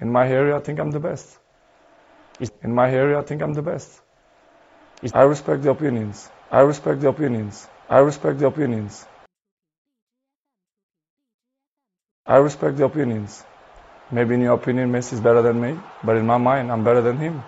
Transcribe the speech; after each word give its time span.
In 0.00 0.10
my 0.10 0.26
area, 0.28 0.56
I 0.56 0.60
think 0.60 0.78
I'm 0.78 0.90
the 0.90 1.00
best. 1.00 1.38
In 2.62 2.74
my 2.74 2.90
area, 2.90 3.18
I 3.18 3.22
think 3.22 3.42
I'm 3.42 3.52
the 3.52 3.62
best. 3.62 4.00
I 5.12 5.22
respect 5.22 5.62
the 5.62 5.70
opinions. 5.70 6.30
I 6.50 6.60
respect 6.60 7.00
the 7.00 7.08
opinions. 7.08 7.68
I 7.88 7.98
respect 7.98 8.38
the 8.38 8.46
opinions. 8.46 9.06
I 12.26 12.36
respect 12.36 12.76
the 12.76 12.84
opinions. 12.84 13.44
Maybe 14.10 14.34
in 14.34 14.40
your 14.40 14.54
opinion, 14.54 14.90
Messi 14.92 15.14
is 15.14 15.20
better 15.20 15.42
than 15.42 15.60
me, 15.60 15.78
but 16.02 16.16
in 16.16 16.26
my 16.26 16.38
mind, 16.38 16.72
I'm 16.72 16.84
better 16.84 17.02
than 17.02 17.18
him. 17.18 17.42